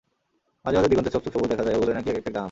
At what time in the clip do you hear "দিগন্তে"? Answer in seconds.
0.91-1.13